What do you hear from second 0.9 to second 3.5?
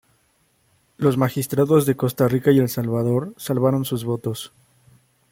Los magistrados de Costa Rica y El Salvador